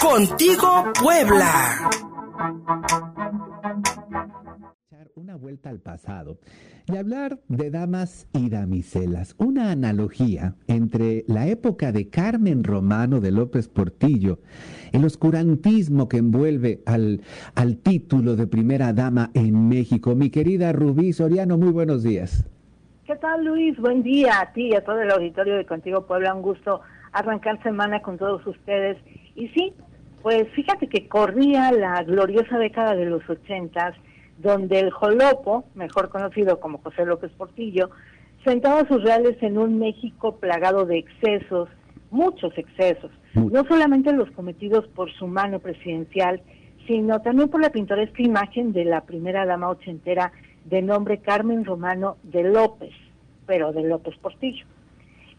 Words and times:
Contigo 0.00 0.84
Puebla. 1.02 1.90
Una 5.16 5.34
vuelta 5.34 5.70
al 5.70 5.80
pasado 5.80 6.38
y 6.86 6.96
hablar 6.96 7.40
de 7.48 7.70
damas 7.70 8.28
y 8.32 8.48
damiselas, 8.48 9.34
una 9.38 9.72
analogía 9.72 10.54
entre 10.68 11.24
la 11.26 11.48
época 11.48 11.90
de 11.90 12.08
Carmen 12.08 12.62
Romano 12.62 13.18
de 13.20 13.32
López 13.32 13.68
Portillo, 13.68 14.38
el 14.92 15.04
oscurantismo 15.04 16.08
que 16.08 16.18
envuelve 16.18 16.82
al, 16.86 17.22
al 17.56 17.78
título 17.78 18.36
de 18.36 18.46
primera 18.46 18.92
dama 18.92 19.32
en 19.34 19.68
México. 19.68 20.14
Mi 20.14 20.30
querida 20.30 20.72
Rubí 20.72 21.12
Soriano, 21.12 21.58
muy 21.58 21.72
buenos 21.72 22.04
días. 22.04 22.48
¿Qué 23.04 23.16
tal 23.16 23.44
Luis? 23.44 23.76
Buen 23.78 24.04
día 24.04 24.40
a 24.42 24.52
ti 24.52 24.68
y 24.68 24.74
a 24.76 24.84
todo 24.84 25.00
el 25.00 25.10
auditorio 25.10 25.56
de 25.56 25.66
Contigo 25.66 26.06
Puebla. 26.06 26.34
Un 26.34 26.42
gusto 26.42 26.82
arrancar 27.12 27.62
semana 27.62 28.00
con 28.00 28.18
todos 28.18 28.46
ustedes. 28.46 28.98
Y 29.34 29.48
sí, 29.48 29.72
pues 30.22 30.48
fíjate 30.54 30.88
que 30.88 31.08
corría 31.08 31.72
la 31.72 32.02
gloriosa 32.02 32.58
década 32.58 32.94
de 32.94 33.06
los 33.06 33.28
ochentas, 33.28 33.94
donde 34.38 34.80
el 34.80 34.90
Jolopo, 34.90 35.64
mejor 35.74 36.10
conocido 36.10 36.60
como 36.60 36.78
José 36.78 37.04
López 37.04 37.30
Portillo, 37.32 37.90
sentaba 38.44 38.86
sus 38.86 39.02
reales 39.02 39.36
en 39.42 39.58
un 39.58 39.78
México 39.78 40.36
plagado 40.36 40.84
de 40.86 40.98
excesos, 40.98 41.68
muchos 42.10 42.56
excesos, 42.56 43.10
no 43.34 43.64
solamente 43.64 44.12
los 44.12 44.30
cometidos 44.30 44.86
por 44.88 45.12
su 45.12 45.26
mano 45.26 45.58
presidencial, 45.58 46.40
sino 46.86 47.20
también 47.20 47.48
por 47.48 47.60
la 47.60 47.70
pintoresca 47.70 48.22
imagen 48.22 48.72
de 48.72 48.84
la 48.84 49.02
primera 49.02 49.44
dama 49.44 49.68
ochentera 49.68 50.32
de 50.64 50.82
nombre 50.82 51.18
Carmen 51.18 51.64
Romano 51.64 52.16
de 52.22 52.44
López, 52.44 52.92
pero 53.46 53.72
de 53.72 53.82
López 53.82 54.16
Portillo. 54.18 54.64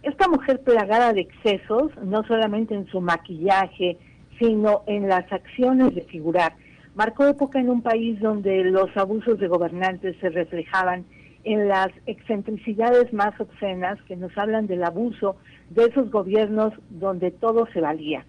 Esta 0.02 0.28
mujer 0.30 0.62
plagada 0.62 1.14
de 1.14 1.22
excesos, 1.22 1.92
no 2.04 2.24
solamente 2.24 2.74
en 2.74 2.88
su 2.88 3.02
maquillaje, 3.02 3.98
sino 4.40 4.84
en 4.88 5.10
las 5.10 5.32
acciones 5.32 5.94
de 5.94 6.02
figurar. 6.02 6.54
Marcó 6.96 7.28
época 7.28 7.60
en 7.60 7.70
un 7.70 7.82
país 7.82 8.20
donde 8.20 8.64
los 8.64 8.96
abusos 8.96 9.40
de 9.40 9.48
gobernantes 9.48 10.16
se 10.22 10.30
reflejaban 10.30 11.06
en 11.44 11.68
las 11.68 11.90
excentricidades 12.06 13.12
más 13.14 13.40
obscenas 13.40 14.02
que 14.04 14.16
nos 14.16 14.38
hablan 14.38 14.68
del 14.68 14.84
abuso 14.84 15.36
de 15.70 15.86
esos 15.86 16.10
gobiernos 16.10 16.74
donde 16.90 17.32
todo 17.32 17.68
se 17.74 17.82
valía. 17.82 18.26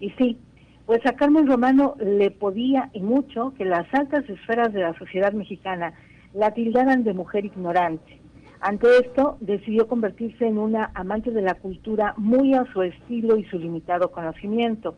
Y 0.00 0.10
sí, 0.10 0.38
pues 0.86 1.04
a 1.06 1.12
Carmen 1.12 1.46
Romano 1.46 1.96
le 1.98 2.30
podía 2.30 2.90
y 2.92 3.00
mucho 3.00 3.54
que 3.56 3.64
las 3.64 3.92
altas 3.92 4.28
esferas 4.28 4.72
de 4.72 4.80
la 4.80 4.96
sociedad 4.98 5.32
mexicana 5.32 5.94
la 6.34 6.52
tildaran 6.52 7.02
de 7.02 7.14
mujer 7.14 7.44
ignorante. 7.44 8.20
Ante 8.60 8.88
esto, 8.98 9.36
decidió 9.40 9.86
convertirse 9.86 10.46
en 10.46 10.58
una 10.58 10.90
amante 10.94 11.30
de 11.30 11.42
la 11.42 11.54
cultura 11.54 12.14
muy 12.16 12.54
a 12.54 12.64
su 12.72 12.82
estilo 12.82 13.36
y 13.36 13.44
su 13.44 13.58
limitado 13.58 14.10
conocimiento. 14.10 14.96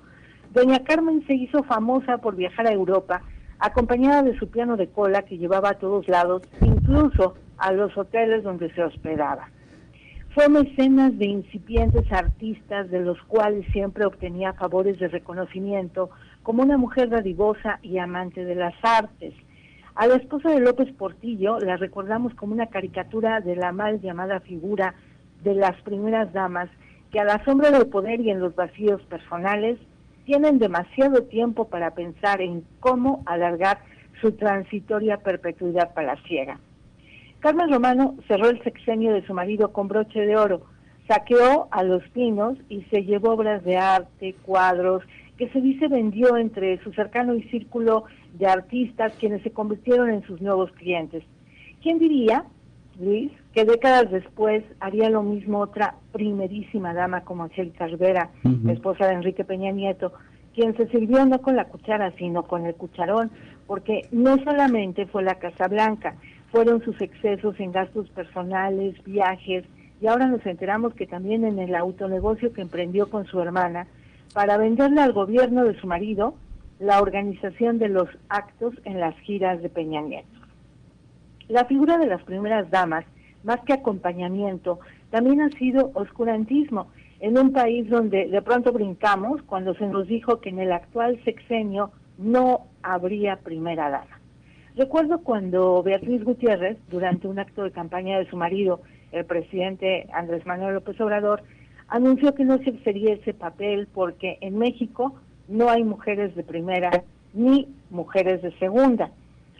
Doña 0.53 0.85
Carmen 0.85 1.27
se 1.27 1.35
hizo 1.35 1.63
famosa 1.65 2.19
por 2.19 2.37
viajar 2.37 2.67
a 2.67 2.73
Europa, 2.73 3.23
acompañada 3.59 4.23
de 4.23 4.39
su 4.39 4.49
piano 4.49 4.77
de 4.77 4.89
cola 4.89 5.23
que 5.23 5.39
llevaba 5.39 5.71
a 5.71 5.79
todos 5.79 6.09
lados, 6.09 6.43
incluso 6.61 7.35
a 7.59 7.73
los 7.73 7.97
hoteles 7.99 8.45
donde 8.45 8.73
se 8.73 8.83
hospedaba. 8.83 9.49
Fue 10.35 10.49
mecenas 10.49 11.19
de 11.19 11.27
incipientes 11.27 12.11
artistas 12.13 12.89
de 12.91 13.01
los 13.01 13.21
cuales 13.23 13.67
siempre 13.73 14.07
obtenía 14.07 14.53
favores 14.53 14.99
de 15.01 15.09
reconocimiento 15.09 16.11
como 16.45 16.63
una 16.63 16.79
mujer 16.79 17.11
radivosa 17.11 17.81
y 17.83 17.99
amante 17.99 18.45
de 18.45 18.55
las 18.55 18.75
artes. 18.83 19.35
A 19.99 20.07
la 20.07 20.15
esposa 20.15 20.51
de 20.51 20.61
López 20.61 20.93
Portillo 20.93 21.59
la 21.59 21.77
recordamos 21.77 22.33
como 22.35 22.53
una 22.53 22.69
caricatura 22.69 23.41
de 23.41 23.57
la 23.57 23.73
mal 23.73 24.01
llamada 24.01 24.39
figura 24.39 24.95
de 25.43 25.57
las 25.57 25.75
primeras 25.83 26.33
damas 26.33 26.71
que 27.11 27.19
a 27.19 27.25
la 27.25 27.45
sombra 27.45 27.73
del 27.73 27.89
poder 27.89 28.21
y 28.21 28.31
en 28.31 28.39
los 28.39 28.55
vacíos 28.55 29.03
personales 29.07 29.77
tienen 30.25 30.61
demasiado 30.61 31.25
tiempo 31.25 31.67
para 31.67 31.97
pensar 31.97 32.41
en 32.41 32.63
cómo 32.79 33.25
alargar 33.27 33.81
su 34.21 34.31
transitoria 34.31 35.17
perpetuidad 35.17 35.93
palaciega. 35.95 36.61
Carmen 37.41 37.69
Romano 37.69 38.15
cerró 38.29 38.51
el 38.51 38.63
sexenio 38.63 39.13
de 39.13 39.27
su 39.27 39.35
marido 39.35 39.73
con 39.73 39.89
broche 39.89 40.21
de 40.21 40.37
oro, 40.37 40.63
saqueó 41.09 41.67
a 41.73 41.83
los 41.83 42.05
pinos 42.11 42.57
y 42.69 42.83
se 42.83 43.03
llevó 43.03 43.33
obras 43.33 43.65
de 43.65 43.77
arte, 43.79 44.37
cuadros, 44.43 45.03
que 45.39 45.49
se 45.51 45.61
dice 45.61 45.89
vendió 45.89 46.37
entre 46.37 46.83
su 46.83 46.93
cercano 46.93 47.35
y 47.35 47.43
círculo 47.45 48.05
de 48.35 48.47
artistas 48.47 49.15
quienes 49.19 49.43
se 49.43 49.53
convirtieron 49.53 50.11
en 50.11 50.23
sus 50.25 50.43
nuevos 50.43 50.71
clientes. 50.73 51.23
¿Quién 51.81 51.99
diría, 52.01 52.45
Luis, 52.99 53.31
que 53.55 53.65
décadas 53.65 54.11
después 54.11 54.65
haría 54.81 55.09
lo 55.09 55.23
mismo 55.23 55.61
otra 55.61 55.95
primerísima 56.13 56.93
dama 56.93 57.23
como 57.23 57.45
Angélica 57.45 57.87
Rivera, 57.87 58.31
esposa 58.69 59.07
de 59.07 59.15
Enrique 59.15 59.45
Peña 59.45 59.71
Nieto, 59.71 60.13
quien 60.55 60.77
se 60.77 60.89
sirvió 60.89 61.25
no 61.25 61.41
con 61.41 61.55
la 61.55 61.67
cuchara, 61.67 62.11
sino 62.19 62.43
con 62.43 62.67
el 62.67 62.75
cucharón, 62.75 63.31
porque 63.69 64.09
no 64.11 64.39
solamente 64.43 65.07
fue 65.07 65.23
la 65.23 65.37
Casa 65.37 65.69
Blanca, 65.69 66.17
fueron 66.51 66.83
sus 66.83 67.01
excesos 67.01 67.61
en 67.61 67.71
gastos 67.71 68.11
personales, 68.11 68.97
viajes, 69.05 69.65
y 70.01 70.09
ahora 70.09 70.27
nos 70.27 70.45
enteramos 70.47 70.95
que 70.95 71.07
también 71.07 71.45
en 71.45 71.61
el 71.61 71.77
autonegocio 71.77 72.53
que 72.53 72.63
emprendió 72.63 73.09
con 73.09 73.27
su 73.27 73.41
hermana, 73.41 73.87
para 74.35 74.57
venderle 74.57 75.01
al 75.01 75.13
gobierno 75.13 75.65
de 75.65 75.79
su 75.81 75.87
marido 75.87 76.35
la 76.79 77.01
organización 77.01 77.79
de 77.79 77.89
los 77.89 78.09
actos 78.29 78.75
en 78.85 79.01
las 79.01 79.19
giras 79.21 79.61
de 79.63 79.69
Peña 79.69 80.01
Nieto. 80.01 80.29
La 81.49 81.65
figura 81.65 81.99
de 81.99 82.07
las 82.07 82.23
primeras 82.23 82.71
damas, 82.71 83.05
más 83.43 83.61
que 83.61 83.73
acompañamiento, 83.73 84.79
también 85.11 85.41
ha 85.41 85.49
sido 85.51 85.91
oscurantismo 85.95 86.89
en 87.21 87.39
un 87.39 87.53
país 87.53 87.89
donde 87.89 88.29
de 88.29 88.43
pronto 88.43 88.73
brincamos 88.73 89.43
cuando 89.43 89.75
se 89.75 89.87
nos 89.87 90.07
dijo 90.07 90.41
que 90.41 90.51
en 90.51 90.61
el 90.61 90.73
actual 90.73 91.21
sexenio 91.25 91.91
no 92.17 92.67
habría 92.83 93.37
primera 93.37 93.91
dama. 93.91 94.21
Recuerdo 94.77 95.23
cuando 95.23 95.83
Beatriz 95.83 96.23
Gutiérrez, 96.23 96.79
durante 96.89 97.27
un 97.27 97.39
acto 97.39 97.65
de 97.65 97.73
campaña 97.73 98.19
de 98.19 98.29
su 98.31 98.37
marido, 98.37 98.81
el 99.11 99.25
presidente 99.25 100.07
Andrés 100.13 100.47
Manuel 100.47 100.75
López 100.75 101.01
Obrador, 101.01 101.43
anunció 101.89 102.35
que 102.35 102.45
no 102.45 102.59
se 102.59 102.79
sería 102.85 103.15
ese 103.15 103.35
papel 103.35 103.89
porque 103.93 104.39
en 104.41 104.59
México 104.59 105.15
no 105.49 105.71
hay 105.71 105.85
mujeres 105.85 106.35
de 106.37 106.45
primera 106.45 107.05
ni 107.33 107.69
mujeres 107.91 108.43
de 108.43 108.53
segunda. 108.59 109.11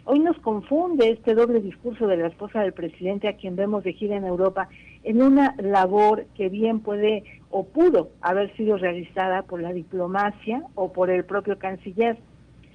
Hoy 0.05 0.19
nos 0.19 0.37
confunde 0.39 1.09
este 1.09 1.35
doble 1.35 1.59
discurso 1.59 2.07
de 2.07 2.17
la 2.17 2.27
esposa 2.27 2.61
del 2.61 2.73
presidente 2.73 3.27
a 3.27 3.35
quien 3.35 3.55
vemos 3.55 3.83
de 3.83 3.93
gira 3.93 4.15
en 4.15 4.25
Europa 4.25 4.69
en 5.03 5.21
una 5.21 5.55
labor 5.57 6.25
que 6.35 6.49
bien 6.49 6.79
puede 6.79 7.23
o 7.51 7.63
pudo 7.65 8.09
haber 8.21 8.55
sido 8.55 8.77
realizada 8.77 9.43
por 9.43 9.61
la 9.61 9.71
diplomacia 9.71 10.63
o 10.75 10.91
por 10.93 11.09
el 11.09 11.25
propio 11.25 11.59
canciller. 11.59 12.17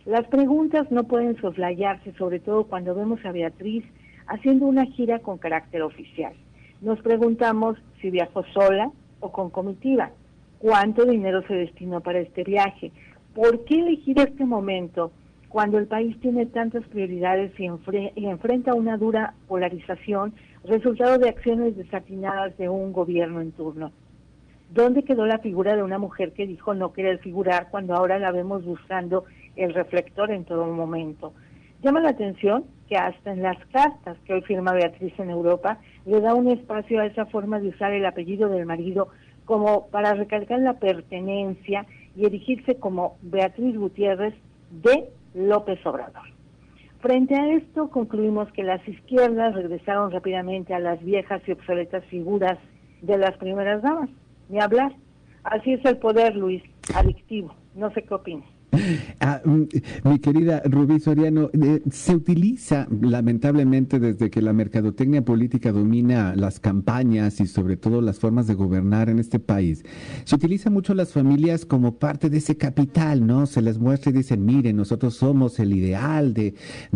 Las 0.05 0.27
preguntas 0.29 0.91
no 0.91 1.05
pueden 1.05 1.37
soslayarse, 1.41 2.13
sobre 2.13 2.39
todo 2.39 2.65
cuando 2.65 2.95
vemos 2.95 3.25
a 3.25 3.33
Beatriz 3.33 3.85
haciendo 4.27 4.67
una 4.67 4.85
gira 4.87 5.19
con 5.19 5.39
carácter 5.39 5.83
oficial. 5.83 6.35
Nos 6.81 7.01
preguntamos 7.01 7.79
si 8.01 8.11
viajó 8.11 8.45
sola 8.53 8.91
o 9.25 9.33
con 9.33 9.49
comitiva, 9.49 10.11
cuánto 10.59 11.07
dinero 11.07 11.43
se 11.49 11.55
destinó 11.55 12.03
para 12.03 12.21
este 12.21 12.45
viaje, 12.45 12.93
por 13.35 13.65
qué 13.65 13.81
elegir 13.81 14.19
este 14.19 14.45
momento 14.45 15.13
cuando 15.49 15.79
el 15.79 15.87
país 15.87 16.21
tiene 16.21 16.45
tantas 16.47 16.87
prioridades 16.89 17.53
y, 17.59 17.71
y 18.17 18.27
enfrenta 18.27 18.75
una 18.75 18.99
dura 18.99 19.33
polarización, 19.49 20.35
resultado 20.65 21.17
de 21.17 21.31
acciones 21.31 21.75
desatinadas 21.75 22.57
de 22.59 22.69
un 22.69 22.93
gobierno 22.93 23.41
en 23.41 23.53
turno. 23.53 23.93
¿Dónde 24.71 25.05
quedó 25.05 25.25
la 25.25 25.39
figura 25.39 25.75
de 25.75 25.83
una 25.83 25.99
mujer 25.99 26.33
que 26.33 26.47
dijo 26.47 26.75
no 26.75 26.93
querer 26.93 27.19
figurar 27.21 27.69
cuando 27.71 27.95
ahora 27.95 28.19
la 28.19 28.31
vemos 28.31 28.65
buscando 28.65 29.25
el 29.57 29.73
reflector 29.73 30.31
en 30.33 30.45
todo 30.45 30.67
momento? 30.67 31.33
Llama 31.83 32.01
la 32.01 32.11
atención 32.11 32.65
que 32.89 32.97
hasta 32.97 33.33
en 33.33 33.43
las 33.43 33.59
cartas 33.67 34.17
que 34.25 34.35
hoy 34.35 34.43
firma 34.43 34.73
Beatriz 34.73 35.13
en 35.19 35.31
Europa 35.31 35.79
le 36.07 36.21
da 36.21 36.35
un 36.35 36.49
espacio 36.49 37.01
a 37.01 37.07
esa 37.07 37.27
forma 37.27 37.61
de 37.61 37.69
usar 37.69 37.93
el 37.93 38.07
apellido 38.07 38.49
del 38.49 38.67
marido 38.67 39.09
como 39.45 39.89
para 39.89 40.15
recalcar 40.15 40.61
la 40.61 40.75
pertenencia 40.75 41.87
y 42.17 42.27
erigirse 42.27 42.77
como 42.77 43.17
Beatriz 43.23 43.77
Gutiérrez 43.77 44.35
de 44.71 45.09
López 45.35 45.85
Obrador. 45.87 46.23
Frente 47.01 47.35
a 47.35 47.53
esto, 47.53 47.91
concluimos 47.91 48.51
que 48.53 48.63
las 48.63 48.87
izquierdas 48.89 49.55
regresaron 49.55 50.11
rápidamente 50.11 50.73
a 50.73 50.79
las 50.79 51.05
viejas 51.05 51.43
y 51.47 51.53
obsoletas 51.53 52.05
figuras 52.07 52.59
de 53.03 53.19
las 53.19 53.37
primeras 53.37 53.83
damas. 53.83 54.09
Ni 54.49 54.59
hablar. 54.61 54.93
Así 55.43 55.75
es 55.75 55.85
el 55.85 55.99
poder, 55.99 56.35
Luis, 56.35 56.63
adictivo. 56.95 57.55
No 57.75 57.91
sé 57.93 58.03
qué 58.03 58.15
opinas. 58.15 58.54
Ah, 59.21 59.41
mm, 59.45 59.63
mi 60.09 60.19
querida 60.19 60.63
Rubí 60.65 61.01
Soriano, 61.01 61.51
eh, 61.53 61.83
se 61.91 62.15
utiliza 62.15 62.87
lamentablemente 63.01 63.99
desde 63.99 64.31
que 64.31 64.43
la 64.43 64.53
mercadotecnia 64.53 65.25
política 65.25 65.73
domina 65.73 66.35
las 66.37 66.61
campañas 66.61 67.41
y 67.41 67.47
sobre 67.47 67.77
todo 67.77 68.01
las 68.01 68.19
formas 68.19 68.47
de 68.47 68.55
gobernar 68.55 69.09
en 69.09 69.19
este 69.19 69.39
país. 69.39 69.85
Se 70.25 70.35
utiliza 70.37 70.71
mucho 70.71 70.95
las 70.95 71.13
familias 71.13 71.65
como 71.65 71.99
parte 71.99 72.31
de 72.31 72.39
ese 72.39 72.57
capital, 72.57 73.27
¿no? 73.27 73.47
Se 73.47 73.63
les 73.63 73.79
muestra 73.79 74.11
y 74.11 74.15
dicen, 74.15 74.45
miren, 74.45 74.77
nosotros 74.77 75.15
somos 75.15 75.59
el 75.59 75.73
ideal 75.73 76.35
de, 76.35 76.55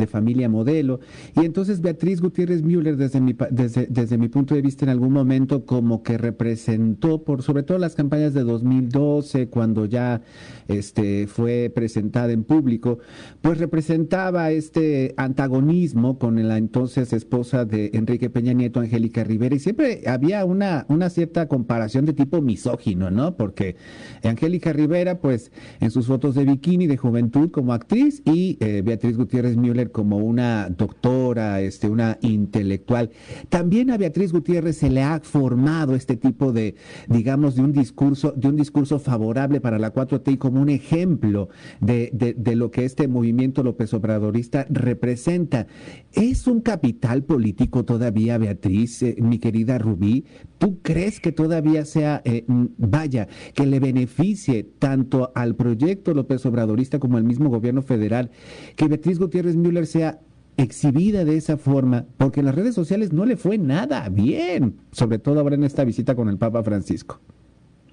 familia 0.08 0.48
modelo. 0.48 1.00
Y 1.36 1.44
entonces 1.44 1.82
Beatriz 1.82 2.22
Gutiérrez 2.22 2.62
Müller, 2.62 2.96
desde 2.96 3.20
mi, 3.20 3.36
desde, 3.50 3.86
desde 3.88 4.16
mi 4.16 4.28
punto 4.28 4.54
de 4.54 4.62
vista 4.62 4.86
en 4.86 4.90
algún 4.90 5.12
momento, 5.12 5.66
como 5.66 6.02
que 6.02 6.16
representó 6.16 7.22
por 7.22 7.42
sobre 7.42 7.62
todo 7.62 7.78
las 7.78 7.94
campañas 7.94 8.32
de 8.32 8.42
2012, 8.42 9.48
cuando 9.48 9.84
ya 9.84 10.22
este, 10.66 11.26
fue 11.26 11.67
presentada 11.70 12.32
en 12.32 12.44
público, 12.44 12.98
pues 13.40 13.58
representaba 13.58 14.50
este 14.50 15.14
antagonismo 15.16 16.18
con 16.18 16.46
la 16.46 16.58
entonces 16.58 17.12
esposa 17.12 17.64
de 17.64 17.90
Enrique 17.94 18.30
Peña 18.30 18.52
Nieto, 18.52 18.80
Angélica 18.80 19.24
Rivera, 19.24 19.54
y 19.54 19.58
siempre 19.58 20.02
había 20.06 20.44
una, 20.44 20.86
una 20.88 21.10
cierta 21.10 21.48
comparación 21.48 22.04
de 22.04 22.12
tipo 22.12 22.40
misógino, 22.40 23.10
¿no? 23.10 23.36
Porque 23.36 23.76
Angélica 24.22 24.72
Rivera, 24.72 25.20
pues 25.20 25.52
en 25.80 25.90
sus 25.90 26.06
fotos 26.06 26.34
de 26.34 26.44
bikini 26.44 26.86
de 26.86 26.96
juventud 26.96 27.50
como 27.50 27.72
actriz 27.72 28.22
y 28.24 28.56
eh, 28.60 28.82
Beatriz 28.84 29.16
Gutiérrez 29.16 29.56
Müller 29.56 29.90
como 29.90 30.18
una 30.18 30.68
doctora, 30.70 31.60
este, 31.60 31.88
una 31.88 32.18
intelectual. 32.22 33.10
También 33.48 33.90
a 33.90 33.98
Beatriz 33.98 34.32
Gutiérrez 34.32 34.76
se 34.78 34.90
le 34.90 35.02
ha 35.02 35.20
formado 35.20 35.94
este 35.94 36.16
tipo 36.16 36.52
de, 36.52 36.76
digamos, 37.08 37.54
de 37.54 37.62
un 37.62 37.72
discurso, 37.72 38.32
de 38.36 38.48
un 38.48 38.56
discurso 38.56 38.98
favorable 38.98 39.60
para 39.60 39.78
la 39.78 39.92
4T 39.92 40.38
como 40.38 40.60
un 40.60 40.68
ejemplo 40.68 41.48
de, 41.80 42.10
de, 42.12 42.56
lo 42.56 42.70
que 42.70 42.84
este 42.84 43.08
movimiento 43.08 43.62
López 43.62 43.92
Obradorista 43.94 44.66
representa. 44.68 45.66
¿Es 46.12 46.46
un 46.46 46.60
capital 46.60 47.22
político 47.22 47.84
todavía, 47.84 48.38
Beatriz, 48.38 49.02
eh, 49.02 49.16
mi 49.18 49.38
querida 49.38 49.78
Rubí? 49.78 50.24
¿Tú 50.58 50.78
crees 50.82 51.20
que 51.20 51.32
todavía 51.32 51.84
sea, 51.84 52.20
eh, 52.24 52.44
vaya, 52.48 53.28
que 53.54 53.66
le 53.66 53.80
beneficie 53.80 54.64
tanto 54.64 55.32
al 55.34 55.54
proyecto 55.54 56.14
López 56.14 56.44
Obradorista 56.46 56.98
como 56.98 57.16
al 57.16 57.24
mismo 57.24 57.48
gobierno 57.48 57.82
federal, 57.82 58.30
que 58.76 58.88
Beatriz 58.88 59.18
Gutiérrez 59.18 59.56
Müller 59.56 59.86
sea 59.86 60.20
exhibida 60.58 61.24
de 61.24 61.36
esa 61.36 61.56
forma, 61.56 62.04
porque 62.18 62.40
en 62.40 62.46
las 62.46 62.54
redes 62.54 62.74
sociales 62.74 63.12
no 63.12 63.24
le 63.24 63.36
fue 63.36 63.56
nada 63.58 64.08
bien, 64.08 64.76
sobre 64.90 65.18
todo 65.18 65.40
ahora 65.40 65.54
en 65.54 65.64
esta 65.64 65.84
visita 65.84 66.14
con 66.14 66.28
el 66.28 66.36
Papa 66.36 66.62
Francisco? 66.62 67.20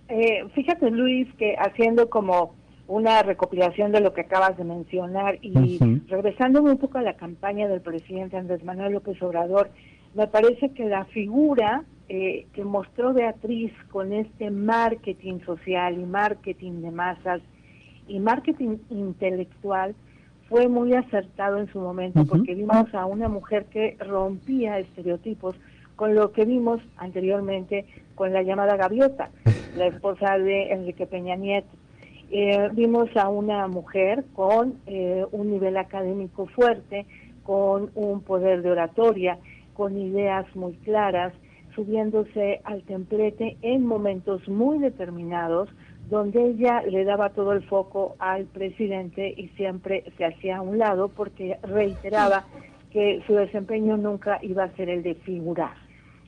Eh, 0.10 0.44
fíjate, 0.54 0.90
Luis, 0.92 1.28
que 1.38 1.56
haciendo 1.58 2.10
como 2.10 2.56
una 2.88 3.24
recopilación 3.24 3.92
de 3.92 4.02
lo 4.02 4.14
que 4.14 4.22
acabas 4.22 4.58
de 4.58 4.64
mencionar. 4.64 5.40
Y 5.42 5.80
regresándome 6.08 6.72
un 6.72 6.78
poco 6.78 6.98
a 6.98 7.02
la 7.02 7.16
campaña 7.16 7.68
del 7.68 7.82
presidente 7.82 8.38
Andrés 8.38 8.64
Manuel 8.64 8.94
López 8.94 9.22
Obrador, 9.22 9.70
me 10.14 10.28
parece 10.28 10.70
que 10.70 10.86
la 10.86 11.06
figura 11.06 11.84
eh, 12.08 12.48
que 12.54 12.64
mostró 12.64 13.14
Beatriz 13.14 13.74
con 13.92 14.14
este 14.14 14.52
marketing 14.52 15.40
social 15.46 16.00
y 16.00 16.06
marketing 16.06 16.82
de 16.82 16.92
masas 16.92 17.42
y 18.08 18.20
marketing 18.20 18.78
intelectual 18.90 19.96
fue 20.48 20.68
muy 20.68 20.94
acertado 20.94 21.58
en 21.58 21.68
su 21.72 21.80
momento 21.80 22.24
porque 22.26 22.54
vimos 22.54 22.94
a 22.94 23.06
una 23.08 23.28
mujer 23.28 23.66
que 23.66 23.98
rompía 24.00 24.78
estereotipos 24.78 25.56
con 25.96 26.14
lo 26.14 26.32
que 26.32 26.46
vimos 26.46 26.80
anteriormente 26.98 27.86
con 28.14 28.32
la 28.32 28.44
llamada 28.44 28.76
gaviota, 28.76 29.32
la 29.76 29.88
esposa 29.88 30.38
de 30.38 30.72
Enrique 30.72 31.08
Peña 31.08 31.36
Nieto. 31.36 31.70
Eh, 32.32 32.70
vimos 32.74 33.16
a 33.16 33.30
una 33.30 33.68
mujer 33.68 34.26
con 34.34 34.76
eh, 34.88 35.26
un 35.32 35.52
nivel 35.52 35.78
académico 35.78 36.48
fuerte, 36.48 37.06
con 37.44 37.92
un 37.94 38.22
poder 38.22 38.62
de 38.64 38.72
oratoria, 38.72 39.38
con 39.74 39.98
ideas 39.98 40.46
muy 40.56 40.74
claras, 40.78 41.34
subiéndose 41.76 42.62
al 42.64 42.82
templete 42.84 43.58
en 43.62 43.86
momentos 43.86 44.48
muy 44.48 44.80
determinados, 44.80 45.70
donde 46.10 46.44
ella 46.52 46.82
le 46.82 47.04
daba 47.04 47.30
todo 47.30 47.54
el 47.54 47.64
foco 47.64 48.16
al 48.20 48.46
presidente 48.46 49.34
y 49.36 49.50
siempre 49.50 50.04
se 50.18 50.26
hacía 50.26 50.58
a 50.58 50.62
un 50.62 50.78
lado 50.78 51.10
porque 51.10 51.58
reiteraba 51.64 52.46
que 52.92 53.22
su 53.28 53.34
desempeño 53.34 53.98
nunca 53.98 54.40
iba 54.42 54.64
a 54.64 54.76
ser 54.76 54.90
el 54.90 55.04
de 55.04 55.16
figurar. 55.16 55.74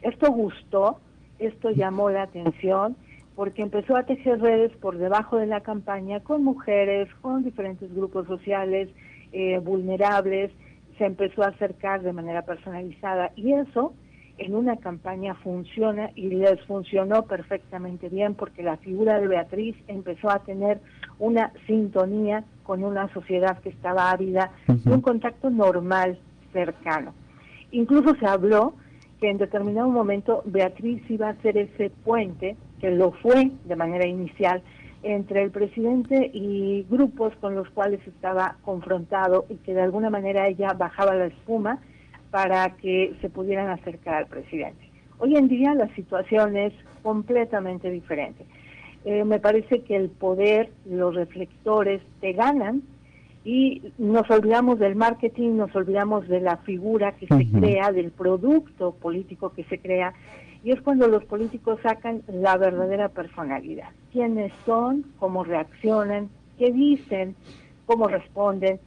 Esto 0.02 0.32
gustó, 0.32 1.00
esto 1.40 1.70
llamó 1.72 2.10
la 2.10 2.24
atención 2.24 2.96
porque 3.38 3.62
empezó 3.62 3.96
a 3.96 4.02
tejer 4.02 4.42
redes 4.42 4.76
por 4.78 4.98
debajo 4.98 5.38
de 5.38 5.46
la 5.46 5.62
campaña 5.62 6.22
con 6.22 6.44
mujeres, 6.44 7.08
con 7.22 7.44
diferentes 7.44 7.94
grupos 7.94 8.26
sociales 8.26 8.90
eh, 9.32 9.60
vulnerables, 9.60 10.50
se 10.98 11.06
empezó 11.06 11.44
a 11.44 11.50
acercar 11.50 12.02
de 12.02 12.14
manera 12.14 12.42
personalizada 12.42 13.32
y 13.36 13.54
eso 13.54 13.94
en 14.40 14.56
una 14.56 14.78
campaña 14.78 15.36
funciona 15.36 16.10
y 16.16 16.30
les 16.30 16.60
funcionó 16.66 17.26
perfectamente 17.26 18.10
bien 18.10 18.34
porque 18.34 18.64
la 18.64 18.78
figura 18.78 19.20
de 19.20 19.28
Beatriz 19.28 19.76
empezó 19.88 20.32
a 20.32 20.40
tener 20.40 20.80
una 21.20 21.54
sintonía 21.68 22.44
con 22.64 22.84
una 22.84 23.08
sociedad 23.14 23.60
que 23.60 23.70
estaba 23.70 24.10
ávida 24.10 24.50
de 24.68 24.92
un 24.92 25.02
contacto 25.02 25.52
normal, 25.52 26.18
cercano. 26.54 27.14
Incluso 27.70 28.16
se 28.16 28.26
habló 28.26 28.74
que 29.20 29.30
en 29.30 29.38
determinado 29.38 29.90
momento 29.90 30.42
Beatriz 30.46 31.04
iba 31.08 31.30
a 31.30 31.42
ser 31.44 31.56
ese 31.56 31.92
puente, 32.04 32.56
que 32.80 32.92
lo 32.92 33.12
fue 33.12 33.52
de 33.66 33.76
manera 33.76 34.06
inicial, 34.06 34.62
entre 35.04 35.44
el 35.44 35.52
presidente 35.52 36.30
y 36.34 36.86
grupos 36.90 37.34
con 37.40 37.56
los 37.56 37.70
cuales 37.70 38.00
estaba 38.08 38.58
confrontado 38.64 39.46
y 39.50 39.56
que 39.58 39.74
de 39.74 39.82
alguna 39.82 40.10
manera 40.10 40.48
ella 40.48 40.74
bajaba 40.74 41.16
la 41.16 41.28
espuma 41.28 41.80
para 42.32 42.76
que 42.78 43.16
se 43.22 43.30
pudieran 43.30 43.70
acercar 43.70 44.16
al 44.16 44.28
presidente. 44.28 44.90
Hoy 45.20 45.36
en 45.36 45.48
día 45.48 45.74
la 45.74 45.94
situación 45.96 46.58
es 46.58 46.74
completamente 47.04 47.90
diferente. 47.90 48.46
Eh, 49.06 49.24
me 49.24 49.40
parece 49.40 49.82
que 49.82 49.96
el 49.96 50.10
poder, 50.10 50.70
los 50.86 51.16
reflectores 51.16 52.02
te 52.20 52.34
ganan 52.34 52.84
y 53.48 53.82
nos 53.98 54.30
olvidamos 54.30 54.78
del 54.78 54.98
marketing, 54.98 55.56
nos 55.56 55.74
olvidamos 55.74 56.28
de 56.28 56.42
la 56.42 56.58
figura 56.58 57.14
que 57.14 57.28
se 57.28 57.50
crea, 57.50 57.94
del 57.94 58.12
producto 58.12 58.92
político 58.92 59.54
que 59.54 59.64
se 59.64 59.80
crea, 59.80 60.14
y 60.66 60.72
es 60.72 60.82
cuando 60.82 61.08
los 61.08 61.24
políticos 61.24 61.80
sacan 61.82 62.24
la 62.28 62.58
verdadera 62.58 63.08
personalidad. 63.08 63.88
¿Quiénes 64.12 64.52
son? 64.66 65.06
¿Cómo 65.18 65.46
reaccionan? 65.46 66.28
¿Qué 66.60 66.74
dicen? 66.74 67.38
¿Cómo 67.86 68.10
responden? 68.10 68.82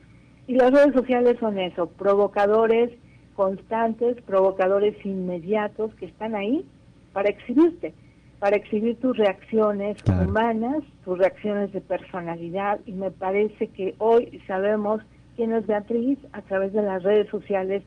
Y 0.46 0.56
las 0.56 0.72
redes 0.72 0.92
sociales 0.92 1.38
son 1.40 1.58
eso, 1.58 1.86
provocadores 1.86 2.90
constantes, 3.36 4.20
provocadores 4.26 4.94
inmediatos 5.06 5.94
que 5.94 6.04
están 6.04 6.34
ahí 6.34 6.66
para 7.14 7.30
exhibirte, 7.30 7.94
para 8.40 8.56
exhibir 8.56 8.96
tus 8.96 9.16
reacciones 9.16 9.98
humanas, 10.08 10.82
tus 11.04 11.18
reacciones 11.18 11.72
de 11.72 11.82
personalidad 11.82 12.80
y 12.86 12.92
me 12.92 13.10
parece 13.10 13.68
que 13.68 13.94
hoy 13.98 14.40
sabemos 14.46 15.02
quién 15.36 15.52
es 15.52 15.66
Beatriz 15.66 16.18
a 16.32 16.40
través 16.42 16.72
de 16.72 16.82
las 16.82 17.02
redes 17.02 17.28
sociales, 17.28 17.82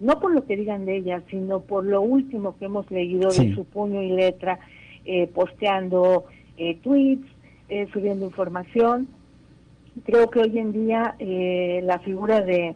no 0.00 0.20
por 0.20 0.34
lo 0.34 0.44
que 0.44 0.56
digan 0.56 0.84
de 0.84 0.98
ella, 0.98 1.22
sino 1.30 1.60
por 1.60 1.86
lo 1.86 2.02
último 2.02 2.56
que 2.58 2.66
hemos 2.66 2.90
leído 2.90 3.30
de 3.30 3.54
su 3.54 3.64
puño 3.64 4.02
y 4.02 4.10
letra, 4.10 4.58
eh, 5.06 5.26
posteando 5.26 6.26
eh, 6.58 6.76
tweets, 6.82 7.26
eh, 7.70 7.88
subiendo 7.90 8.26
información. 8.26 9.08
Creo 10.04 10.28
que 10.28 10.40
hoy 10.40 10.58
en 10.58 10.72
día 10.72 11.14
la 11.82 11.98
figura 12.00 12.40
de 12.40 12.74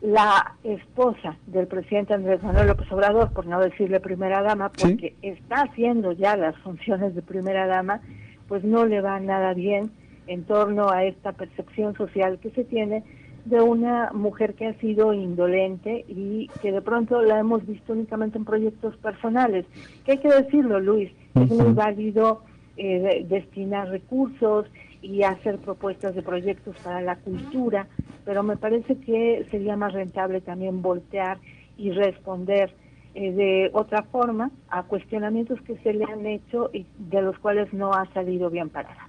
la 0.00 0.54
esposa 0.64 1.36
del 1.46 1.66
presidente 1.66 2.14
Andrés 2.14 2.42
Manuel 2.42 2.68
López 2.68 2.90
Obrador, 2.90 3.32
por 3.32 3.46
no 3.46 3.60
decirle 3.60 4.00
primera 4.00 4.42
dama, 4.42 4.70
porque 4.70 5.14
está 5.20 5.62
haciendo 5.62 6.12
ya 6.12 6.36
las 6.36 6.56
funciones 6.58 7.14
de 7.14 7.22
primera 7.22 7.66
dama, 7.66 8.00
pues 8.48 8.64
no 8.64 8.86
le 8.86 9.00
va 9.00 9.20
nada 9.20 9.52
bien 9.52 9.90
en 10.26 10.44
torno 10.44 10.90
a 10.90 11.04
esta 11.04 11.32
percepción 11.32 11.94
social 11.96 12.38
que 12.38 12.50
se 12.50 12.64
tiene 12.64 13.04
de 13.44 13.60
una 13.60 14.10
mujer 14.12 14.54
que 14.54 14.66
ha 14.66 14.74
sido 14.74 15.12
indolente 15.12 16.04
y 16.08 16.48
que 16.60 16.72
de 16.72 16.82
pronto 16.82 17.22
la 17.22 17.38
hemos 17.38 17.66
visto 17.66 17.92
únicamente 17.92 18.38
en 18.38 18.44
proyectos 18.44 18.96
personales. 18.98 19.66
Que 20.04 20.12
hay 20.12 20.18
que 20.18 20.28
decirlo, 20.28 20.78
Luis, 20.80 21.10
es 21.34 21.50
muy 21.50 21.72
válido 21.72 22.42
eh, 22.76 23.26
destinar 23.28 23.88
recursos 23.88 24.66
y 25.02 25.22
hacer 25.22 25.58
propuestas 25.58 26.14
de 26.14 26.22
proyectos 26.22 26.76
para 26.84 27.00
la 27.00 27.16
cultura, 27.16 27.88
pero 28.30 28.44
me 28.44 28.56
parece 28.56 28.94
que 28.94 29.44
sería 29.50 29.74
más 29.74 29.92
rentable 29.92 30.40
también 30.40 30.82
voltear 30.82 31.38
y 31.76 31.90
responder 31.90 32.72
eh, 33.16 33.32
de 33.32 33.70
otra 33.72 34.04
forma 34.04 34.52
a 34.68 34.84
cuestionamientos 34.84 35.60
que 35.62 35.76
se 35.78 35.92
le 35.92 36.04
han 36.04 36.24
hecho 36.24 36.70
y 36.72 36.86
de 36.96 37.22
los 37.22 37.36
cuales 37.40 37.72
no 37.72 37.92
ha 37.92 38.06
salido 38.14 38.48
bien 38.48 38.68
parada. 38.68 39.08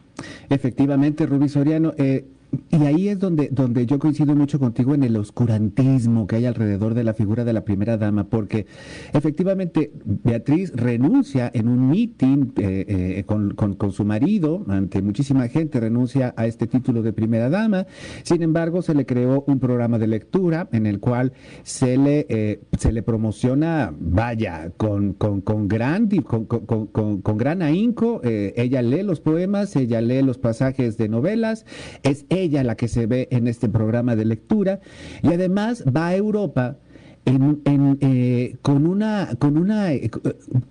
Efectivamente, 0.49 1.27
Rubí 1.27 1.49
Soriano, 1.49 1.93
eh, 1.99 2.25
y 2.69 2.83
ahí 2.85 3.09
es 3.09 3.19
donde, 3.19 3.49
donde 3.51 3.85
yo 3.85 3.99
coincido 3.99 4.35
mucho 4.35 4.59
contigo 4.59 4.93
en 4.93 5.03
el 5.03 5.15
oscurantismo 5.17 6.27
que 6.27 6.37
hay 6.37 6.45
alrededor 6.45 6.93
de 6.93 7.03
la 7.03 7.13
figura 7.13 7.43
de 7.43 7.53
la 7.53 7.63
primera 7.63 7.97
dama, 7.97 8.25
porque 8.25 8.65
efectivamente 9.13 9.91
Beatriz 10.05 10.71
renuncia 10.73 11.49
en 11.53 11.67
un 11.67 11.89
mitin 11.89 12.53
eh, 12.57 12.85
eh, 12.87 13.23
con, 13.25 13.53
con, 13.53 13.91
su 13.91 14.05
marido, 14.05 14.63
ante 14.67 15.01
muchísima 15.01 15.47
gente, 15.47 15.79
renuncia 15.79 16.33
a 16.37 16.45
este 16.45 16.67
título 16.67 17.01
de 17.01 17.13
primera 17.13 17.49
dama. 17.49 17.87
Sin 18.23 18.41
embargo, 18.41 18.81
se 18.81 18.95
le 18.95 19.05
creó 19.05 19.43
un 19.47 19.59
programa 19.59 19.97
de 19.97 20.07
lectura 20.07 20.69
en 20.71 20.85
el 20.85 20.99
cual 20.99 21.33
se 21.63 21.97
le, 21.97 22.25
eh, 22.29 22.61
se 22.77 22.91
le 22.91 23.03
promociona, 23.03 23.93
vaya, 23.99 24.71
con, 24.77 25.13
con, 25.13 25.41
con 25.41 25.67
gran, 25.67 26.09
con, 26.09 26.45
con, 26.45 27.37
gran 27.37 27.61
ahínco. 27.61 28.21
ella 28.23 28.81
lee 28.81 29.03
los 29.03 29.19
poemas, 29.19 29.75
ella 29.75 30.01
lee 30.01 30.21
los 30.21 30.37
pasajes 30.37 30.97
de 30.97 31.09
novelas, 31.09 31.65
es 32.03 32.25
ella 32.41 32.63
la 32.63 32.75
que 32.75 32.87
se 32.87 33.07
ve 33.07 33.27
en 33.31 33.47
este 33.47 33.69
programa 33.69 34.15
de 34.15 34.25
lectura. 34.25 34.79
Y 35.21 35.27
además 35.27 35.83
va 35.85 36.07
a 36.07 36.15
Europa 36.15 36.77
en, 37.25 37.97
eh, 38.01 38.55
con 38.61 38.87
una, 38.87 39.29
con 39.37 39.57
una, 39.57 39.93
eh, 39.93 40.09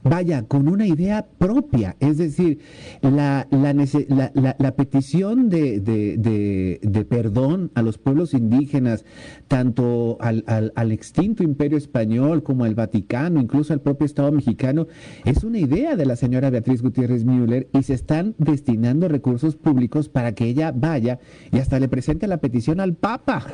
vaya, 0.03 0.43
con 0.43 0.69
una 0.69 0.87
idea 0.87 1.27
propia. 1.39 1.97
Es 2.01 2.19
decir, 2.19 2.59
la, 3.03 3.47
la, 3.51 4.57
la, 4.59 4.75
petición 4.75 5.49
de, 5.49 5.81
de, 5.81 7.05
perdón 7.05 7.71
a 7.75 7.83
los 7.83 7.99
pueblos 7.99 8.35
indígenas, 8.35 9.05
tanto 9.49 10.19
al, 10.21 10.45
al, 10.47 10.93
extinto 10.93 11.43
imperio 11.43 11.79
español 11.79 12.43
como 12.43 12.65
al 12.65 12.75
Vaticano, 12.75 13.41
incluso 13.41 13.73
al 13.73 13.81
propio 13.81 14.07
Estado 14.07 14.33
mexicano, 14.33 14.87
es 15.25 15.45
una 15.45 15.59
idea 15.59 15.97
de 15.97 16.07
la 16.07 16.17
señora 16.17 16.51
Beatriz 16.51 16.83
Gutiérrez 16.83 17.25
Müller 17.25 17.69
y 17.73 17.83
se 17.83 17.95
están 17.95 18.35
destinando 18.39 19.09
recursos 19.09 19.57
públicos 19.57 20.09
para 20.09 20.33
que 20.33 20.47
ella 20.47 20.73
vaya 20.75 21.19
y 21.53 21.59
hasta 21.59 21.79
le 21.79 21.89
presente 21.89 22.27
la 22.27 22.39
petición 22.39 22.81
al 22.81 22.95
Papa. 22.95 23.45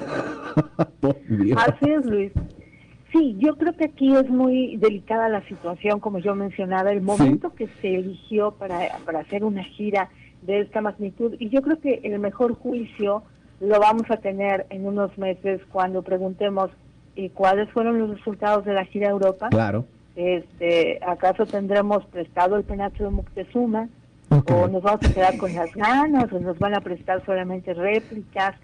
Así 1.56 1.90
es, 1.90 2.06
Luis. 2.06 2.32
Sí, 3.16 3.36
yo 3.38 3.56
creo 3.56 3.72
que 3.74 3.86
aquí 3.86 4.14
es 4.14 4.28
muy 4.28 4.76
delicada 4.76 5.28
la 5.28 5.42
situación, 5.48 6.00
como 6.00 6.18
yo 6.18 6.34
mencionaba, 6.34 6.92
el 6.92 7.00
momento 7.00 7.54
que 7.54 7.68
se 7.80 7.96
eligió 7.96 8.52
para, 8.52 8.98
para 9.04 9.20
hacer 9.20 9.44
una 9.44 9.64
gira 9.64 10.10
de 10.42 10.60
esta 10.60 10.80
magnitud. 10.80 11.34
Y 11.38 11.48
yo 11.48 11.62
creo 11.62 11.80
que 11.80 12.00
el 12.04 12.18
mejor 12.18 12.54
juicio 12.54 13.22
lo 13.60 13.80
vamos 13.80 14.10
a 14.10 14.18
tener 14.18 14.66
en 14.70 14.86
unos 14.86 15.16
meses 15.16 15.60
cuando 15.72 16.02
preguntemos 16.02 16.70
eh, 17.16 17.30
cuáles 17.30 17.70
fueron 17.70 17.98
los 17.98 18.10
resultados 18.10 18.64
de 18.64 18.74
la 18.74 18.84
gira 18.84 19.08
Europa. 19.08 19.48
Claro. 19.48 19.86
Este, 20.14 20.98
¿Acaso 21.06 21.46
tendremos 21.46 22.04
prestado 22.06 22.56
el 22.56 22.64
penacho 22.64 23.04
de 23.04 23.10
Moctezuma? 23.10 23.88
¿O 24.28 24.68
nos 24.68 24.82
vamos 24.82 25.08
a 25.08 25.14
quedar 25.14 25.36
con 25.38 25.54
las 25.54 25.72
ganas? 25.74 26.30
¿O 26.32 26.40
nos 26.40 26.58
van 26.58 26.74
a 26.74 26.80
prestar 26.80 27.24
solamente 27.24 27.72
réplicas? 27.72 28.56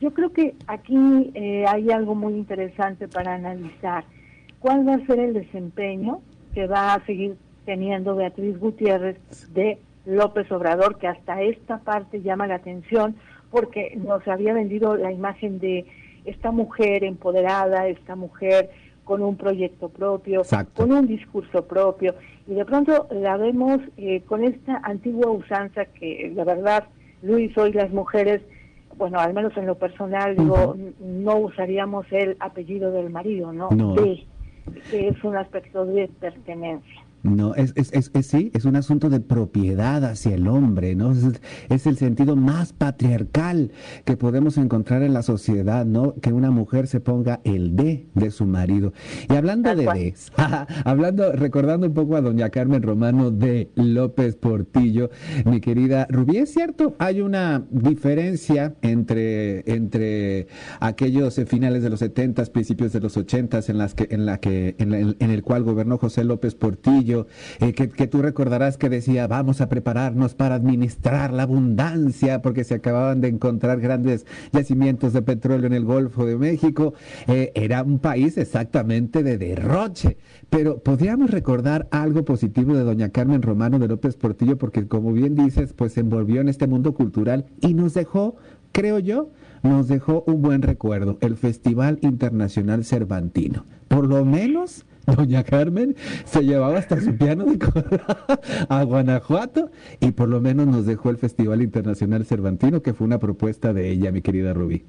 Yo 0.00 0.14
creo 0.14 0.32
que 0.32 0.54
aquí 0.66 1.30
eh, 1.34 1.66
hay 1.68 1.90
algo 1.90 2.14
muy 2.14 2.32
interesante 2.32 3.06
para 3.06 3.34
analizar. 3.34 4.04
¿Cuál 4.58 4.88
va 4.88 4.94
a 4.94 5.06
ser 5.06 5.20
el 5.20 5.34
desempeño 5.34 6.22
que 6.54 6.66
va 6.66 6.94
a 6.94 7.04
seguir 7.04 7.36
teniendo 7.66 8.16
Beatriz 8.16 8.58
Gutiérrez 8.58 9.18
de 9.52 9.78
López 10.06 10.50
Obrador, 10.50 10.98
que 10.98 11.06
hasta 11.06 11.42
esta 11.42 11.78
parte 11.78 12.22
llama 12.22 12.46
la 12.46 12.56
atención 12.56 13.14
porque 13.50 13.94
nos 13.96 14.26
había 14.26 14.54
vendido 14.54 14.96
la 14.96 15.12
imagen 15.12 15.58
de 15.58 15.84
esta 16.24 16.50
mujer 16.50 17.04
empoderada, 17.04 17.86
esta 17.88 18.16
mujer 18.16 18.70
con 19.04 19.22
un 19.22 19.36
proyecto 19.36 19.88
propio, 19.88 20.42
con 20.74 20.92
un 20.92 21.06
discurso 21.06 21.66
propio, 21.66 22.14
y 22.46 22.54
de 22.54 22.64
pronto 22.64 23.08
la 23.10 23.36
vemos 23.36 23.80
eh, 23.96 24.22
con 24.22 24.44
esta 24.44 24.80
antigua 24.84 25.30
usanza 25.30 25.84
que 25.86 26.32
la 26.34 26.44
verdad, 26.44 26.84
Luis, 27.22 27.56
hoy 27.58 27.72
las 27.72 27.90
mujeres 27.90 28.40
bueno, 29.00 29.18
al 29.18 29.32
menos 29.32 29.56
en 29.56 29.64
lo 29.64 29.76
personal, 29.76 30.36
digo, 30.36 30.76
no 31.00 31.38
usaríamos 31.38 32.04
el 32.10 32.36
apellido 32.38 32.92
del 32.92 33.08
marido, 33.08 33.50
¿no? 33.50 33.70
no. 33.70 33.94
que 33.94 35.08
es 35.08 35.24
un 35.24 35.38
aspecto 35.38 35.86
de 35.86 36.08
pertenencia. 36.20 37.00
No, 37.22 37.54
es, 37.54 37.74
es, 37.76 37.92
es, 37.92 38.26
sí, 38.26 38.50
es 38.54 38.64
un 38.64 38.76
asunto 38.76 39.10
de 39.10 39.20
propiedad 39.20 40.02
hacia 40.04 40.34
el 40.34 40.48
hombre, 40.48 40.94
¿no? 40.94 41.12
Es, 41.68 41.86
el 41.86 41.96
sentido 41.98 42.34
más 42.36 42.72
patriarcal 42.72 43.72
que 44.04 44.16
podemos 44.16 44.56
encontrar 44.56 45.02
en 45.02 45.12
la 45.12 45.22
sociedad, 45.22 45.84
¿no? 45.84 46.14
Que 46.14 46.32
una 46.32 46.50
mujer 46.50 46.86
se 46.86 47.00
ponga 47.00 47.40
el 47.44 47.76
de 47.76 48.06
de 48.14 48.30
su 48.30 48.46
marido. 48.46 48.92
Y 49.28 49.34
hablando 49.34 49.74
de 49.74 49.84
de, 49.84 50.14
hablando, 50.84 51.32
recordando 51.32 51.86
un 51.86 51.94
poco 51.94 52.16
a 52.16 52.20
doña 52.22 52.48
Carmen 52.48 52.82
Romano 52.82 53.30
de 53.30 53.70
López 53.74 54.36
Portillo, 54.36 55.10
mi 55.44 55.60
querida 55.60 56.06
Rubí, 56.08 56.38
es 56.38 56.52
cierto, 56.52 56.94
hay 56.98 57.20
una 57.20 57.64
diferencia 57.70 58.74
entre, 58.82 59.70
entre 59.70 60.46
aquellos 60.80 61.40
finales 61.46 61.82
de 61.82 61.90
los 61.90 61.98
setentas, 61.98 62.48
principios 62.48 62.92
de 62.92 63.00
los 63.00 63.16
ochentas, 63.16 63.68
en 63.68 63.78
las 63.78 63.94
que, 63.94 64.08
en 64.10 64.24
la 64.24 64.38
que, 64.38 64.74
en, 64.78 64.94
en 64.94 65.30
el 65.30 65.42
cual 65.42 65.64
gobernó 65.64 65.98
José 65.98 66.24
López 66.24 66.54
Portillo, 66.54 67.09
eh, 67.60 67.72
que, 67.72 68.06
tú 68.06 68.22
recordarás 68.22 68.76
que 68.76 68.88
decía, 68.88 69.26
vamos 69.26 69.60
a 69.60 69.68
prepararnos 69.68 70.34
para 70.34 70.54
administrar 70.54 71.32
la 71.32 71.44
abundancia, 71.44 72.42
porque 72.42 72.64
se 72.64 72.74
acababan 72.74 73.20
de 73.20 73.28
encontrar 73.28 73.80
grandes 73.80 74.26
yacimientos 74.52 75.12
de 75.12 75.22
petróleo 75.22 75.66
en 75.66 75.72
el 75.72 75.84
Golfo 75.84 76.24
de 76.24 76.36
México. 76.36 76.94
Eh, 77.26 77.52
era 77.54 77.82
un 77.82 77.98
país 77.98 78.38
exactamente 78.38 79.22
de 79.22 79.38
derroche. 79.38 80.16
Pero 80.48 80.78
podríamos 80.78 81.30
recordar 81.30 81.86
algo 81.90 82.24
positivo 82.24 82.74
de 82.74 82.84
doña 82.84 83.10
Carmen 83.10 83.42
Romano 83.42 83.78
de 83.78 83.88
López 83.88 84.16
Portillo, 84.16 84.58
porque 84.58 84.86
como 84.86 85.12
bien 85.12 85.34
dices, 85.34 85.72
pues 85.72 85.92
se 85.92 86.00
envolvió 86.00 86.40
en 86.40 86.48
este 86.48 86.66
mundo 86.66 86.94
cultural 86.94 87.46
y 87.60 87.74
nos 87.74 87.94
dejó, 87.94 88.36
creo 88.72 88.98
yo, 88.98 89.30
nos 89.62 89.88
dejó 89.88 90.24
un 90.26 90.42
buen 90.42 90.62
recuerdo, 90.62 91.18
el 91.20 91.36
Festival 91.36 91.98
Internacional 92.02 92.84
Cervantino. 92.84 93.64
Por 93.88 94.06
lo 94.06 94.24
menos 94.24 94.86
doña 95.16 95.44
Carmen 95.44 95.94
se 96.24 96.42
llevaba 96.42 96.78
hasta 96.78 97.00
su 97.00 97.16
piano 97.16 97.44
de 97.44 97.58
cola 97.58 98.04
a 98.68 98.82
Guanajuato 98.84 99.70
y 100.00 100.12
por 100.12 100.28
lo 100.28 100.40
menos 100.40 100.66
nos 100.66 100.86
dejó 100.86 101.10
el 101.10 101.16
Festival 101.16 101.62
Internacional 101.62 102.24
Cervantino, 102.24 102.82
que 102.82 102.94
fue 102.94 103.06
una 103.06 103.18
propuesta 103.18 103.72
de 103.72 103.90
ella, 103.90 104.12
mi 104.12 104.22
querida 104.22 104.52
Rubí. 104.52 104.84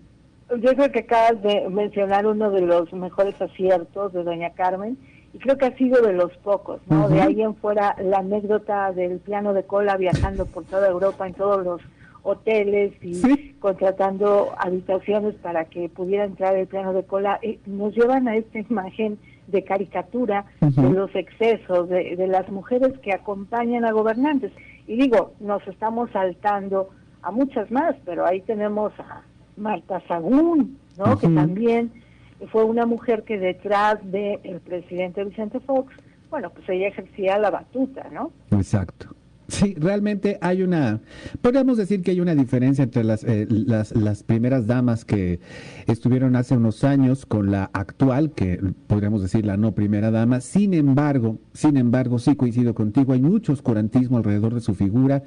Yo 0.50 0.74
creo 0.76 0.92
que 0.92 1.00
acabas 1.00 1.42
de 1.44 1.70
mencionar 1.70 2.26
uno 2.26 2.52
de 2.52 2.62
los 2.62 2.92
mejores 2.92 3.42
aciertos 3.42 4.12
de 4.12 4.24
doña 4.24 4.50
Carmen 4.52 4.98
y 5.34 5.40
creo 5.40 5.58
que 5.58 5.66
ha 5.66 5.78
sido 5.78 6.02
de 6.02 6.12
los 6.12 6.36
pocos, 6.38 6.82
¿no? 6.88 7.08
De 7.08 7.22
ahí 7.22 7.42
en 7.42 7.56
fuera 7.56 7.96
la 8.04 8.18
anécdota 8.18 8.92
del 8.92 9.20
piano 9.20 9.54
de 9.54 9.64
cola 9.64 9.96
viajando 9.96 10.46
por 10.46 10.66
toda 10.66 10.90
Europa 10.90 11.26
en 11.26 11.34
todos 11.36 11.64
los 11.64 11.82
hoteles 12.24 12.94
y 13.02 13.54
contratando 13.60 14.54
habitaciones 14.58 15.36
para 15.36 15.66
que 15.66 15.90
pudiera 15.90 16.26
entrar 16.26 16.56
el 16.56 16.68
piano 16.68 16.94
de 16.94 17.04
cola, 17.04 17.40
eh, 17.42 17.60
nos 17.66 17.96
llevan 17.96 18.28
a 18.28 18.36
esta 18.36 18.60
imagen 18.60 19.18
de 19.52 19.64
caricatura 19.64 20.46
de 20.60 20.90
los 20.90 21.14
excesos 21.16 21.90
de, 21.90 22.16
de, 22.16 22.28
las 22.28 22.50
mujeres 22.50 22.98
que 23.00 23.14
acompañan 23.14 23.86
a 23.86 23.92
gobernantes. 23.92 24.52
Y 24.88 24.96
digo, 24.98 25.34
nos 25.40 25.66
estamos 25.68 26.10
saltando 26.12 26.90
a 27.22 27.32
muchas 27.32 27.70
más, 27.72 27.96
pero 28.06 28.26
ahí 28.26 28.42
tenemos 28.42 28.92
a 29.00 29.24
Marta 29.58 30.02
Sagún, 30.08 30.78
¿no? 30.98 31.18
Que 31.18 31.28
también 31.28 31.92
fue 32.52 32.64
una 32.64 32.86
mujer 32.86 33.24
que 33.24 33.38
detrás 33.38 34.00
del 34.04 34.60
presidente 34.62 35.24
Vicente 35.24 35.60
Fox, 35.60 35.94
bueno, 36.30 36.50
pues 36.50 36.68
ella 36.70 36.88
ejercía 36.88 37.38
la 37.38 37.52
batuta, 37.52 38.08
¿no? 38.12 38.32
Exacto. 38.52 39.16
Sí, 39.52 39.76
realmente 39.78 40.38
hay 40.40 40.64
una, 40.64 41.02
podríamos 41.42 41.76
decir 41.76 42.02
que 42.04 42.12
hay 42.12 42.22
una 42.22 42.34
diferencia 42.36 42.86
entre 42.86 43.04
las, 43.04 43.26
eh, 43.26 43.46
las, 43.50 43.94
las, 43.94 44.24
primeras 44.24 44.66
damas 44.66 45.04
que 45.04 45.42
estuvieron 45.88 46.38
hace 46.38 46.56
unos 46.56 46.86
años 46.86 47.26
con 47.26 47.52
la 47.52 47.70
actual, 47.74 48.32
que 48.32 48.62
podríamos 48.88 49.22
decir 49.22 49.46
la 49.46 49.58
no 49.58 49.76
primera 49.76 50.10
dama. 50.10 50.40
Sin 50.40 50.74
embargo, 50.74 51.38
sin 51.54 51.76
embargo, 51.76 52.18
sí 52.18 52.38
coincido 52.38 52.74
contigo, 52.74 53.12
hay 53.12 53.22
mucho 53.22 53.52
oscurantismo 53.52 54.18
alrededor 54.18 54.54
de 54.54 54.62
su 54.62 54.74
figura 54.74 55.22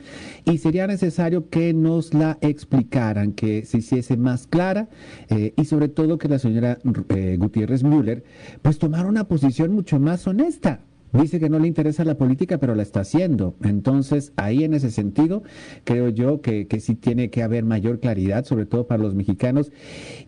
y 0.47 0.57
sería 0.57 0.87
necesario 0.87 1.51
que 1.51 1.75
nos 1.75 2.15
la 2.15 2.39
explicaran, 2.41 3.33
que 3.33 3.67
se 3.67 3.79
hiciese 3.79 4.17
más 4.17 4.47
clara 4.47 4.89
eh, 5.29 5.53
y 5.55 5.67
sobre 5.67 5.89
todo 5.89 6.17
que 6.17 6.29
la 6.29 6.39
señora 6.39 6.79
eh, 7.11 7.37
Gutiérrez 7.39 7.85
Müller 7.85 8.25
pues 8.63 8.79
tomara 8.79 9.07
una 9.07 9.25
posición 9.25 9.75
mucho 9.75 10.01
más 10.01 10.27
honesta 10.27 10.81
Dice 11.15 11.39
que 11.39 11.49
no 11.49 11.61
le 11.61 11.69
interesa 11.69 12.05
la 12.05 12.17
política, 12.17 12.59
pero 12.59 12.75
la 12.75 12.83
está 12.83 13.01
haciendo. 13.01 13.55
Entonces, 13.63 14.33
ahí 14.37 14.65
en 14.65 14.75
ese 14.75 14.91
sentido, 14.91 15.45
creo 15.85 16.09
yo 16.09 16.41
que, 16.41 16.67
que 16.67 16.81
sí 16.81 16.97
tiene 16.97 17.31
que 17.31 17.45
haber 17.45 17.65
mayor 17.65 18.01
claridad, 18.01 18.45
sobre 18.45 18.67
todo 18.67 18.89
para 18.89 19.01
los 19.01 19.15
mexicanos, 19.15 19.71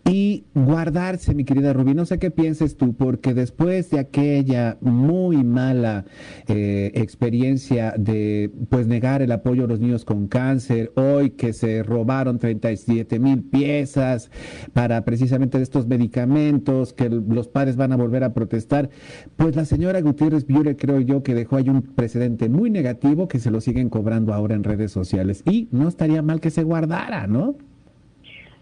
y 0.09 0.45
guardarse, 0.55 1.35
mi 1.35 1.43
querida 1.43 1.73
Rubí. 1.73 1.93
No 1.93 2.05
sé 2.05 2.19
qué 2.19 2.31
pienses 2.31 2.77
tú, 2.77 2.95
porque 2.95 3.33
después 3.33 3.89
de 3.89 3.99
aquella 3.99 4.77
muy 4.79 5.43
mala 5.43 6.05
eh, 6.47 6.91
experiencia 6.95 7.93
de 7.97 8.49
pues 8.69 8.87
negar 8.87 9.21
el 9.21 9.33
apoyo 9.33 9.65
a 9.65 9.67
los 9.67 9.81
niños 9.81 10.05
con 10.05 10.27
cáncer, 10.27 10.93
hoy 10.95 11.31
que 11.31 11.51
se 11.51 11.83
robaron 11.83 12.39
37 12.39 13.19
mil 13.19 13.43
piezas 13.43 14.31
para 14.71 15.03
precisamente 15.03 15.61
estos 15.61 15.85
medicamentos, 15.85 16.93
que 16.93 17.09
los 17.09 17.49
padres 17.49 17.75
van 17.75 17.91
a 17.91 17.97
volver 17.97 18.23
a 18.23 18.33
protestar, 18.33 18.89
pues 19.35 19.57
la 19.57 19.65
señora 19.65 19.99
Gutiérrez 19.99 20.45
Viure 20.45 20.76
creo 20.77 20.99
yo 21.01 21.23
que 21.23 21.33
dejó 21.33 21.57
ahí 21.57 21.69
un 21.69 21.81
precedente 21.81 22.49
muy 22.49 22.69
negativo 22.69 23.27
que 23.27 23.39
se 23.39 23.51
lo 23.51 23.61
siguen 23.61 23.89
cobrando 23.89 24.33
ahora 24.33 24.55
en 24.55 24.63
redes 24.63 24.91
sociales. 24.91 25.43
Y 25.45 25.67
no 25.71 25.87
estaría 25.87 26.21
mal 26.21 26.39
que 26.39 26.49
se 26.49 26.63
guardara, 26.63 27.27
¿no? 27.27 27.55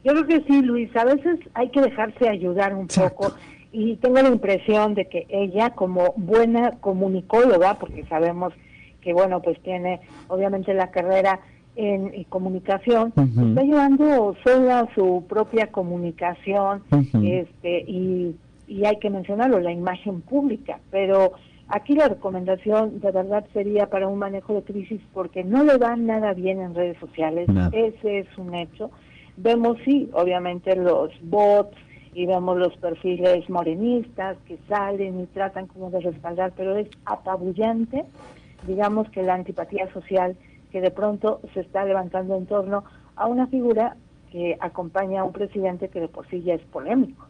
Yo 0.04 0.12
creo 0.12 0.28
que 0.28 0.42
sí, 0.48 0.62
Luis, 0.62 0.96
a 0.96 1.06
veces 1.06 1.40
hay 1.54 1.70
que 1.70 1.82
dejarse 1.82 2.30
ayudar 2.30 2.76
un 2.76 2.88
poco. 2.88 3.34
Y 3.72 3.96
tengo 3.98 4.22
la 4.22 4.30
impresión 4.30 4.94
de 4.94 5.06
que 5.08 5.26
ella 5.30 5.72
como 5.72 6.14
buena 6.16 6.72
comunicóloga, 6.80 7.78
porque 7.80 8.06
sabemos 8.06 8.54
que 9.02 9.14
bueno, 9.14 9.42
pues 9.42 9.60
tiene 9.62 10.02
obviamente 10.28 10.74
la 10.74 10.92
carrera 10.92 11.40
en, 11.76 12.24
comunicación, 12.26 13.14
está 13.18 13.64
llevando 13.64 14.36
sola 14.44 14.88
su 14.96 15.26
propia 15.28 15.68
comunicación, 15.68 16.84
este 17.22 17.82
y, 17.82 18.36
y 18.68 18.86
hay 18.86 18.98
que 19.00 19.10
mencionarlo, 19.10 19.60
la 19.60 19.72
imagen 19.72 20.22
pública, 20.22 20.80
pero 20.90 21.34
Aquí 21.68 21.96
la 21.96 22.08
recomendación 22.08 23.00
de 23.00 23.12
verdad 23.12 23.44
sería 23.52 23.90
para 23.90 24.08
un 24.08 24.20
manejo 24.20 24.54
de 24.54 24.64
crisis 24.64 25.02
porque 25.14 25.44
no 25.44 25.64
le 25.64 25.78
va 25.78 25.96
nada 25.96 26.34
bien 26.34 26.62
en 26.62 26.76
redes 26.76 26.98
sociales, 27.00 27.50
ese 27.72 28.20
es 28.20 28.38
un 28.38 28.54
hecho. 28.54 28.92
Vemos 29.38 29.78
sí, 29.84 30.10
obviamente 30.14 30.76
los 30.76 31.12
bots 31.24 31.76
y 32.14 32.28
vemos 32.28 32.58
los 32.58 32.78
perfiles 32.78 33.50
morenistas 33.50 34.38
que 34.46 34.60
salen 34.70 35.20
y 35.20 35.26
tratan 35.26 35.66
como 35.66 35.90
de 35.90 36.02
respaldar, 36.02 36.54
pero 36.56 36.78
es 36.78 36.88
apabullante, 37.04 38.06
digamos 38.68 39.10
que 39.10 39.24
la 39.24 39.34
antipatía 39.34 39.92
social 39.92 40.38
que 40.72 40.82
de 40.82 40.92
pronto 40.92 41.42
se 41.54 41.62
está 41.62 41.84
levantando 41.84 42.38
en 42.38 42.46
torno 42.46 42.84
a 43.16 43.26
una 43.26 43.48
figura 43.48 43.98
que 44.32 44.56
acompaña 44.60 45.22
a 45.22 45.24
un 45.24 45.34
presidente 45.34 45.90
que 45.90 46.00
de 46.00 46.10
por 46.10 46.28
sí 46.28 46.44
ya 46.44 46.54
es 46.54 46.62
polémico 46.62 47.28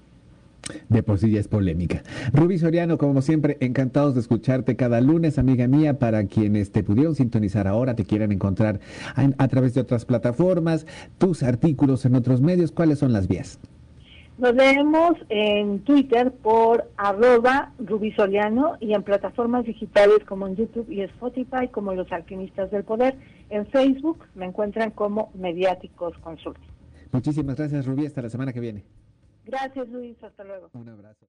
de 0.90 1.04
por 1.04 1.20
sí 1.20 1.32
ya 1.32 1.40
es 1.40 1.48
polémica. 1.48 2.04
Rubí 2.34 2.58
Soriano, 2.58 2.98
como 2.98 3.22
siempre, 3.22 3.58
encantados 3.60 4.16
de 4.16 4.22
escucharte 4.22 4.76
cada 4.76 5.02
lunes, 5.02 5.38
amiga 5.38 5.68
mía, 5.68 6.00
para 6.00 6.26
quienes 6.26 6.72
te 6.72 6.84
pudieron 6.84 7.16
sintonizar 7.16 7.68
ahora, 7.68 7.96
te 7.96 8.06
quieran 8.06 8.32
encontrar 8.32 8.80
a, 9.16 9.48
través 9.48 9.74
de 9.74 9.82
otras 9.82 10.06
plataformas, 10.06 10.86
tus 11.18 11.44
artículos 11.44 12.06
en 12.06 12.16
otros 12.16 12.42
medios, 12.42 12.72
¿cuáles 12.72 13.00
son 13.00 13.14
las 13.14 13.28
vías? 13.28 13.60
Nos 14.38 14.54
leemos 14.54 15.14
en 15.30 15.80
Twitter 15.80 16.30
por 16.30 16.92
arroba 16.98 17.72
Rubí 17.80 18.12
Soriano 18.12 18.76
y 18.82 18.94
en 18.94 19.02
plataformas 19.02 19.64
digitales 19.64 20.18
como 20.28 20.46
en 20.46 20.58
YouTube 20.58 20.92
y 20.92 21.02
Spotify 21.02 21.70
como 21.72 21.94
Los 21.94 22.12
Alquimistas 22.12 22.70
del 22.70 22.84
Poder. 22.84 23.16
En 23.50 23.66
Facebook 23.68 24.26
me 24.36 24.46
encuentran 24.46 24.92
como 24.92 25.32
Mediáticos 25.36 26.18
Consult. 26.18 26.58
Muchísimas 27.14 27.56
gracias 27.56 27.86
Rubí, 27.86 28.06
hasta 28.06 28.22
la 28.22 28.30
semana 28.30 28.52
que 28.52 28.60
viene. 28.60 28.84
Gracias, 29.46 29.88
Luis. 29.90 30.22
Hasta 30.24 30.44
luego. 30.44 30.70
Un 30.74 30.90
abrazo. 30.90 31.26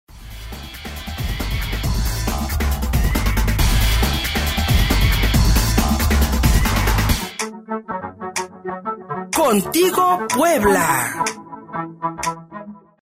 Contigo, 9.32 10.26
Puebla. 10.35 11.25